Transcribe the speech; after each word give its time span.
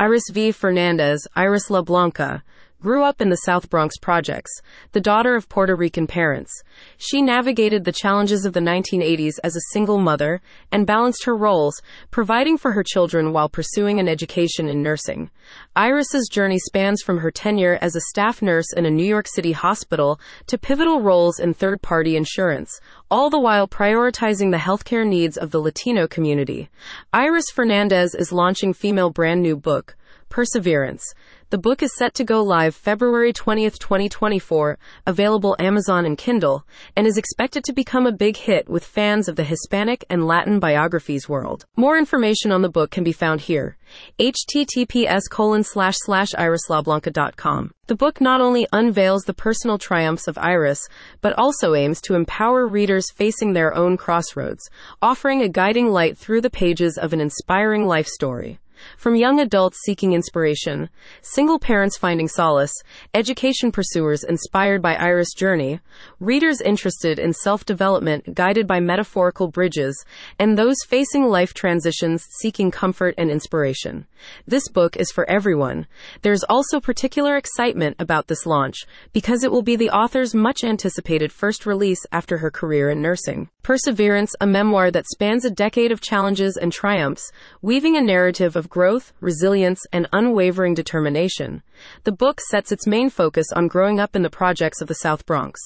Iris 0.00 0.30
V. 0.30 0.50
Fernandez, 0.52 1.28
Iris 1.36 1.68
La 1.68 1.82
Blanca, 1.82 2.42
grew 2.80 3.04
up 3.04 3.20
in 3.20 3.28
the 3.28 3.36
South 3.36 3.68
Bronx 3.68 3.98
projects, 3.98 4.50
the 4.92 5.00
daughter 5.00 5.36
of 5.36 5.48
Puerto 5.48 5.76
Rican 5.76 6.06
parents. 6.06 6.50
She 6.96 7.20
navigated 7.20 7.84
the 7.84 7.92
challenges 7.92 8.46
of 8.46 8.54
the 8.54 8.60
1980s 8.60 9.34
as 9.44 9.54
a 9.54 9.72
single 9.72 9.98
mother 9.98 10.40
and 10.72 10.86
balanced 10.86 11.24
her 11.24 11.36
roles, 11.36 11.80
providing 12.10 12.56
for 12.56 12.72
her 12.72 12.82
children 12.82 13.32
while 13.32 13.48
pursuing 13.48 14.00
an 14.00 14.08
education 14.08 14.68
in 14.68 14.82
nursing. 14.82 15.30
Iris's 15.76 16.28
journey 16.30 16.58
spans 16.58 17.02
from 17.02 17.18
her 17.18 17.30
tenure 17.30 17.78
as 17.82 17.94
a 17.94 18.00
staff 18.00 18.40
nurse 18.40 18.72
in 18.76 18.86
a 18.86 18.90
New 18.90 19.04
York 19.04 19.26
City 19.28 19.52
hospital 19.52 20.18
to 20.46 20.58
pivotal 20.58 21.02
roles 21.02 21.38
in 21.38 21.52
third-party 21.52 22.16
insurance, 22.16 22.80
all 23.10 23.28
the 23.28 23.38
while 23.38 23.68
prioritizing 23.68 24.50
the 24.50 24.56
healthcare 24.56 25.06
needs 25.06 25.36
of 25.36 25.50
the 25.50 25.60
Latino 25.60 26.06
community. 26.06 26.70
Iris 27.12 27.50
Fernandez 27.52 28.14
is 28.14 28.32
launching 28.32 28.72
female 28.72 29.10
brand 29.10 29.42
new 29.42 29.56
book, 29.56 29.96
Perseverance. 30.30 31.04
The 31.50 31.58
book 31.58 31.82
is 31.82 31.96
set 31.96 32.14
to 32.14 32.24
go 32.24 32.44
live 32.44 32.76
February 32.76 33.32
20th, 33.32 33.80
2024, 33.80 34.78
available 35.04 35.56
Amazon 35.58 36.06
and 36.06 36.16
Kindle, 36.16 36.64
and 36.96 37.08
is 37.08 37.18
expected 37.18 37.64
to 37.64 37.72
become 37.72 38.06
a 38.06 38.12
big 38.12 38.36
hit 38.36 38.68
with 38.68 38.84
fans 38.84 39.28
of 39.28 39.34
the 39.34 39.42
Hispanic 39.42 40.04
and 40.08 40.28
Latin 40.28 40.60
biographies 40.60 41.28
world. 41.28 41.64
More 41.76 41.98
information 41.98 42.52
on 42.52 42.62
the 42.62 42.68
book 42.68 42.92
can 42.92 43.02
be 43.02 43.10
found 43.10 43.40
here. 43.40 43.76
https 44.20 45.22
colon 45.28 45.64
slash 45.64 45.96
slash 45.98 46.30
irislablanca.com. 46.30 47.72
The 47.88 47.96
book 47.96 48.20
not 48.20 48.40
only 48.40 48.68
unveils 48.72 49.24
the 49.24 49.34
personal 49.34 49.76
triumphs 49.76 50.28
of 50.28 50.38
Iris, 50.38 50.86
but 51.20 51.36
also 51.36 51.74
aims 51.74 52.00
to 52.02 52.14
empower 52.14 52.68
readers 52.68 53.10
facing 53.10 53.52
their 53.52 53.74
own 53.74 53.96
crossroads, 53.96 54.70
offering 55.02 55.42
a 55.42 55.48
guiding 55.48 55.88
light 55.88 56.16
through 56.16 56.42
the 56.42 56.48
pages 56.48 56.96
of 56.96 57.12
an 57.12 57.20
inspiring 57.20 57.88
life 57.88 58.06
story. 58.06 58.60
From 58.96 59.16
young 59.16 59.40
adults 59.40 59.78
seeking 59.84 60.12
inspiration, 60.12 60.90
single 61.22 61.58
parents 61.58 61.96
finding 61.96 62.28
solace, 62.28 62.72
education 63.14 63.72
pursuers 63.72 64.24
inspired 64.24 64.82
by 64.82 64.94
Iris' 64.94 65.34
journey, 65.34 65.80
readers 66.18 66.60
interested 66.60 67.18
in 67.18 67.32
self 67.32 67.64
development 67.64 68.34
guided 68.34 68.66
by 68.66 68.80
metaphorical 68.80 69.48
bridges, 69.48 70.04
and 70.38 70.56
those 70.56 70.76
facing 70.86 71.24
life 71.24 71.54
transitions 71.54 72.26
seeking 72.40 72.70
comfort 72.70 73.14
and 73.18 73.30
inspiration. 73.30 74.06
This 74.46 74.68
book 74.68 74.96
is 74.96 75.10
for 75.10 75.28
everyone. 75.28 75.86
There's 76.22 76.44
also 76.44 76.80
particular 76.80 77.36
excitement 77.36 77.96
about 77.98 78.28
this 78.28 78.46
launch 78.46 78.76
because 79.12 79.44
it 79.44 79.50
will 79.50 79.62
be 79.62 79.76
the 79.76 79.90
author's 79.90 80.34
much 80.34 80.64
anticipated 80.64 81.32
first 81.32 81.66
release 81.66 82.04
after 82.12 82.38
her 82.38 82.50
career 82.50 82.90
in 82.90 83.02
nursing. 83.02 83.48
Perseverance, 83.62 84.34
a 84.40 84.46
memoir 84.46 84.90
that 84.90 85.06
spans 85.06 85.44
a 85.44 85.50
decade 85.50 85.92
of 85.92 86.00
challenges 86.00 86.56
and 86.56 86.72
triumphs, 86.72 87.30
weaving 87.60 87.96
a 87.96 88.00
narrative 88.00 88.56
of 88.56 88.69
growth, 88.70 89.12
resilience, 89.20 89.82
and 89.92 90.08
unwavering 90.12 90.72
determination. 90.72 91.62
The 92.04 92.12
book 92.12 92.40
sets 92.40 92.72
its 92.72 92.86
main 92.86 93.10
focus 93.10 93.52
on 93.52 93.68
growing 93.68 94.00
up 94.00 94.16
in 94.16 94.22
the 94.22 94.30
projects 94.30 94.80
of 94.80 94.88
the 94.88 94.94
South 94.94 95.26
Bronx. 95.26 95.60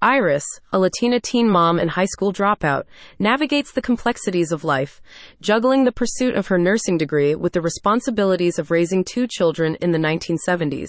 Iris, 0.00 0.44
a 0.72 0.78
Latina 0.78 1.18
teen 1.18 1.48
mom 1.48 1.78
and 1.78 1.90
high 1.90 2.04
school 2.04 2.32
dropout, 2.32 2.84
navigates 3.18 3.72
the 3.72 3.82
complexities 3.82 4.52
of 4.52 4.62
life, 4.62 5.00
juggling 5.40 5.84
the 5.84 5.92
pursuit 5.92 6.36
of 6.36 6.46
her 6.48 6.58
nursing 6.58 6.98
degree 6.98 7.34
with 7.34 7.54
the 7.54 7.60
responsibilities 7.60 8.58
of 8.58 8.70
raising 8.70 9.02
two 9.02 9.26
children 9.26 9.76
in 9.76 9.92
the 9.92 9.98
1970s. 9.98 10.88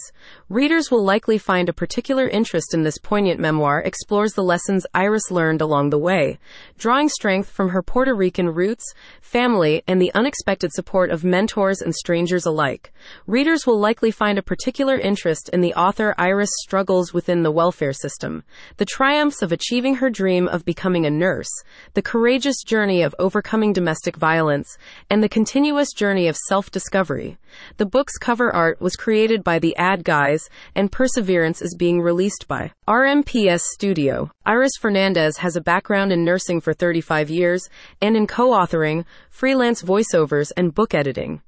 Readers 0.49 0.91
will 0.91 1.03
likely 1.03 1.37
find 1.37 1.69
a 1.69 1.73
particular 1.73 2.27
interest 2.27 2.73
in 2.73 2.83
this 2.83 2.97
poignant 2.97 3.39
memoir 3.39 3.81
explores 3.81 4.33
the 4.33 4.43
lessons 4.43 4.85
Iris 4.93 5.31
learned 5.31 5.61
along 5.61 5.89
the 5.89 5.97
way, 5.97 6.37
drawing 6.77 7.09
strength 7.09 7.49
from 7.49 7.69
her 7.69 7.81
Puerto 7.81 8.13
Rican 8.13 8.49
roots, 8.49 8.93
family, 9.21 9.81
and 9.87 10.01
the 10.01 10.13
unexpected 10.13 10.71
support 10.73 11.09
of 11.09 11.23
mentors 11.55 11.81
and 11.81 11.95
strangers 11.95 12.45
alike. 12.45 12.91
Readers 13.27 13.65
will 13.65 13.79
likely 13.79 14.11
find 14.11 14.37
a 14.37 14.43
particular 14.43 14.97
interest 14.97 15.49
in 15.53 15.61
the 15.61 15.73
author 15.73 16.13
Iris' 16.17 16.49
struggles 16.59 17.13
within 17.13 17.43
the 17.43 17.51
welfare 17.51 17.93
system 17.93 18.43
the 18.77 18.85
triumphs 18.85 19.41
of 19.41 19.53
achieving 19.53 19.95
her 19.95 20.09
dream 20.09 20.47
of 20.49 20.65
becoming 20.65 21.05
a 21.05 21.09
nurse, 21.09 21.49
the 21.93 22.01
courageous 22.01 22.61
journey 22.63 23.01
of 23.01 23.15
overcoming 23.19 23.71
domestic 23.71 24.17
violence, 24.17 24.77
and 25.09 25.23
the 25.23 25.29
continuous 25.29 25.93
journey 25.93 26.27
of 26.27 26.35
self 26.35 26.69
discovery. 26.71 27.37
The 27.77 27.85
book's 27.85 28.17
cover 28.17 28.53
art 28.53 28.81
was 28.81 28.97
created 28.97 29.43
by 29.43 29.59
the 29.59 29.75
Ad 29.77 30.03
Guys, 30.03 30.49
and 30.75 30.91
Perseverance 30.91 31.61
is 31.61 31.75
being 31.77 32.01
released 32.01 32.47
by 32.49 32.73
RMPS 32.87 33.61
Studio. 33.61 34.29
Iris 34.45 34.73
Fernandez 34.79 35.37
has 35.37 35.55
a 35.55 35.61
background 35.61 36.11
in 36.11 36.25
nursing 36.25 36.59
for 36.59 36.73
35 36.73 37.29
years 37.29 37.69
and 38.01 38.17
in 38.17 38.27
co 38.27 38.49
authoring, 38.49 39.05
freelance 39.29 39.81
voiceovers, 39.81 40.51
and 40.57 40.75
book 40.75 40.93
editing. 40.93 41.41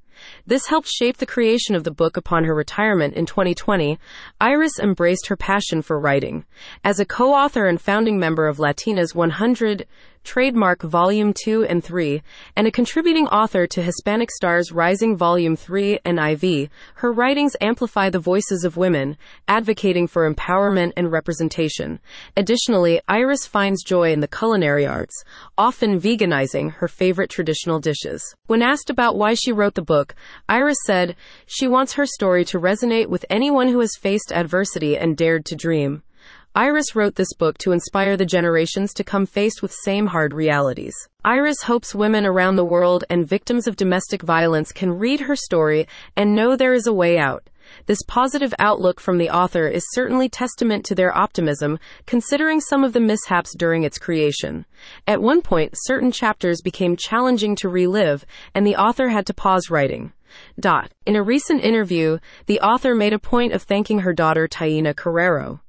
This 0.46 0.68
helped 0.68 0.88
shape 0.88 1.18
the 1.18 1.26
creation 1.26 1.76
of 1.76 1.84
the 1.84 1.92
book 1.92 2.18
upon 2.18 2.44
her 2.44 2.56
retirement 2.56 3.14
in 3.14 3.26
2020. 3.26 4.00
Iris 4.40 4.80
embraced 4.80 5.28
her 5.28 5.36
passion 5.36 5.82
for 5.82 6.00
writing. 6.00 6.46
As 6.84 7.00
a 7.00 7.06
co 7.06 7.34
author 7.34 7.68
and 7.68 7.80
founding 7.80 8.20
member 8.20 8.48
of 8.48 8.58
Latinas 8.58 9.14
100, 9.14 9.86
Trademark 10.24 10.82
Volume 10.82 11.34
2 11.34 11.66
and 11.66 11.84
3, 11.84 12.22
and 12.56 12.68
a 12.68 12.72
contributing 12.72 13.28
author 13.28 13.68
to 13.68 13.82
Hispanic 13.82 14.32
Stars 14.32 14.72
Rising 14.72 15.16
Volume 15.16 15.56
3 15.56 16.00
and 16.06 16.20
IV, 16.20 16.70
her 16.96 17.12
writings 17.12 17.56
amplify 17.62 18.10
the 18.10 18.20
voices 18.20 18.64
of 18.64 18.78
women, 18.78 19.18
advocating 19.48 20.08
for 20.08 20.30
empowerment 20.30 20.94
and 20.98 21.12
representation. 21.12 22.00
Additionally, 22.36 23.02
Iris 23.08 23.46
finds 23.46 23.84
joy 23.84 24.12
in 24.12 24.20
the 24.20 24.28
culinary 24.28 24.86
arts, 24.86 25.24
often 25.58 26.00
veganizing 26.00 26.74
her 26.74 26.88
favorite 26.88 27.30
traditional 27.30 27.80
dishes. 27.80 28.36
When 28.48 28.62
asked 28.62 28.90
about 28.90 29.18
why 29.18 29.34
she 29.34 29.52
wrote 29.52 29.76
the 29.76 29.82
book, 29.82 30.16
Iris 30.50 30.78
said, 30.86 31.16
she 31.46 31.68
wants 31.68 31.94
her 31.94 32.06
story 32.06 32.44
to 32.46 32.60
resonate 32.60 33.08
with 33.08 33.26
anyone 33.30 33.68
who 33.68 33.80
has 33.80 33.96
faced 34.00 34.32
adversity 34.32 34.98
and 34.98 35.16
dared 35.16 35.46
to 35.46 35.56
dream. 35.56 36.04
Iris 36.57 36.95
wrote 36.95 37.13
this 37.13 37.35
book 37.35 37.59
to 37.59 37.72
inspire 37.72 38.18
the 38.18 38.25
generations 38.25 38.91
to 38.95 39.03
come 39.03 39.28
faced 39.28 39.62
with 39.62 39.72
same 39.72 40.07
hard 40.07 40.34
realities. 40.34 40.95
Iris 41.23 41.62
hopes 41.62 41.94
women 41.94 42.25
around 42.25 42.56
the 42.56 42.66
world 42.66 43.03
and 43.12 43.28
victims 43.28 43.68
of 43.68 43.75
domestic 43.75 44.23
violence 44.23 44.72
can 44.72 44.97
read 44.97 45.19
her 45.19 45.35
story 45.35 45.88
and 46.16 46.35
know 46.35 46.56
there 46.56 46.73
is 46.73 46.88
a 46.88 46.94
way 46.94 47.19
out. 47.19 47.47
This 47.85 48.01
positive 48.07 48.56
outlook 48.57 49.00
from 49.00 49.19
the 49.19 49.29
author 49.29 49.68
is 49.68 49.85
certainly 49.91 50.29
testament 50.29 50.84
to 50.85 50.95
their 50.95 51.16
optimism, 51.16 51.78
considering 52.07 52.59
some 52.59 52.84
of 52.84 52.94
the 52.94 53.01
mishaps 53.01 53.53
during 53.56 53.84
its 53.84 54.00
creation. 54.00 54.66
At 55.06 55.22
one 55.22 55.44
point, 55.44 55.75
certain 55.75 56.12
chapters 56.12 56.63
became 56.63 56.97
challenging 56.97 57.56
to 57.57 57.69
relive, 57.69 58.25
and 58.56 58.66
the 58.66 58.78
author 58.78 59.09
had 59.09 59.28
to 59.28 59.34
pause 59.35 59.69
writing. 59.69 60.12
Dot. 60.59 60.89
In 61.06 61.16
a 61.16 61.22
recent 61.22 61.63
interview, 61.63 62.18
the 62.47 62.59
author 62.62 62.95
made 62.95 63.13
a 63.13 63.19
point 63.19 63.53
of 63.53 63.62
thanking 63.62 64.00
her 64.00 64.12
daughter 64.12 64.47
Taina 64.47 64.95
Carrero. 64.95 65.59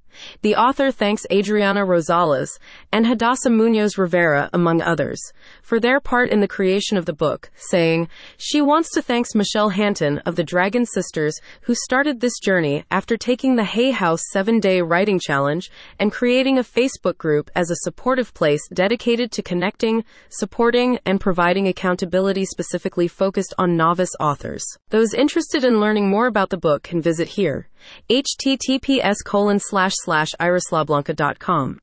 The 0.42 0.56
author 0.56 0.90
thanks 0.90 1.26
Adriana 1.30 1.86
Rosales 1.86 2.58
and 2.90 3.06
Hadassah 3.06 3.50
Munoz 3.50 3.98
Rivera, 3.98 4.50
among 4.52 4.82
others, 4.82 5.20
for 5.62 5.78
their 5.78 6.00
part 6.00 6.30
in 6.30 6.40
the 6.40 6.48
creation 6.48 6.96
of 6.96 7.06
the 7.06 7.12
book, 7.12 7.50
saying, 7.56 8.08
She 8.36 8.60
wants 8.60 8.90
to 8.92 9.02
thank 9.02 9.18
Michelle 9.34 9.70
Hanton 9.70 10.18
of 10.20 10.36
the 10.36 10.44
Dragon 10.44 10.86
Sisters, 10.86 11.38
who 11.62 11.74
started 11.74 12.20
this 12.20 12.38
journey 12.38 12.84
after 12.90 13.16
taking 13.16 13.56
the 13.56 13.64
Hay 13.64 13.90
House 13.90 14.22
seven 14.32 14.60
day 14.60 14.80
writing 14.80 15.18
challenge 15.18 15.70
and 15.98 16.12
creating 16.12 16.58
a 16.58 16.62
Facebook 16.62 17.18
group 17.18 17.50
as 17.54 17.70
a 17.70 17.76
supportive 17.82 18.32
place 18.32 18.62
dedicated 18.72 19.32
to 19.32 19.42
connecting, 19.42 20.04
supporting, 20.28 20.98
and 21.04 21.20
providing 21.20 21.66
accountability 21.66 22.44
specifically 22.44 23.08
focused 23.08 23.54
on 23.58 23.76
novice 23.76 24.14
authors. 24.20 24.64
Those 24.90 25.14
interested 25.14 25.64
in 25.64 25.80
learning 25.80 26.08
more 26.08 26.26
about 26.26 26.50
the 26.50 26.56
book 26.56 26.82
can 26.84 27.02
visit 27.02 27.28
here 27.28 27.68
https 28.10 29.16
colon 29.24 29.58
slash 29.60 29.92
slash 30.08 30.32
irislablanca.com. 30.40 31.76